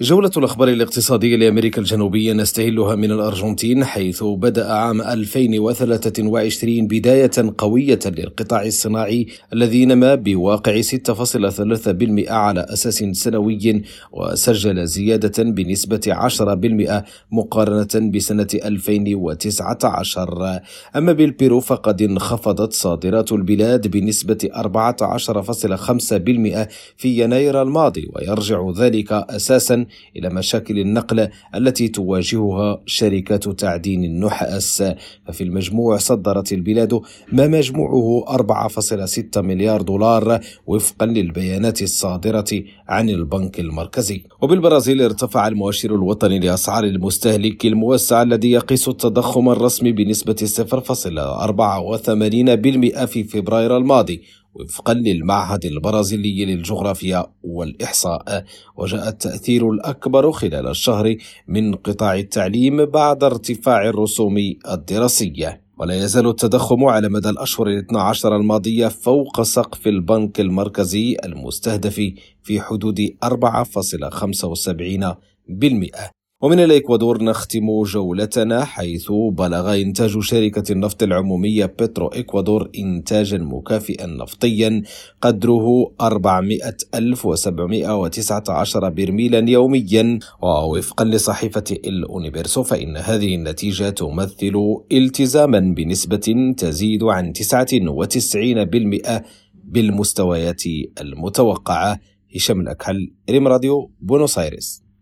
[0.00, 8.62] جولة الأخبار الاقتصادية لأمريكا الجنوبية نستهلها من الأرجنتين حيث بدأ عام 2023 بداية قوية للقطاع
[8.62, 20.60] الصناعي الذي نما بواقع 6.3% على أساس سنوي وسجل زيادة بنسبة 10% مقارنة بسنة 2019
[20.96, 24.58] أما بالبيرو فقد انخفضت صادرات البلاد بنسبة 14.5%
[26.96, 29.83] في يناير الماضي ويرجع ذلك أساسا
[30.16, 34.84] إلى مشاكل النقل التي تواجهها شركات تعدين النحاس.
[35.26, 37.00] ففي المجموع صدرت البلاد
[37.32, 44.24] ما مجموعه 4.6 مليار دولار وفقا للبيانات الصادرة عن البنك المركزي.
[44.42, 53.76] وبالبرازيل ارتفع المؤشر الوطني لأسعار المستهلك الموسع الذي يقيس التضخم الرسمي بنسبة 0.84% في فبراير
[53.76, 54.22] الماضي.
[54.54, 58.44] وفقا للمعهد البرازيلي للجغرافيا والإحصاء
[58.76, 61.16] وجاء التأثير الأكبر خلال الشهر
[61.48, 64.36] من قطاع التعليم بعد ارتفاع الرسوم
[64.70, 65.64] الدراسية.
[65.78, 72.00] ولا يزال التضخم على مدى الأشهر الاثنى عشر الماضية فوق سقف البنك المركزي المستهدف
[72.42, 82.70] في حدود 4.75% ومن الإكوادور نختم جولتنا حيث بلغ إنتاج شركة النفط العمومية بترو إكوادور
[82.78, 84.82] إنتاجا مكافئا نفطيا
[85.20, 97.32] قدره 400,719 برميلا يوميا ووفقا لصحيفة الأونيفيرسو فإن هذه النتيجة تمثل التزاما بنسبة تزيد عن
[97.32, 99.22] 99%
[99.64, 100.62] بالمستويات
[101.00, 102.00] المتوقعة.
[102.36, 104.83] هشام الأكحل ريم راديو بونوس آيرس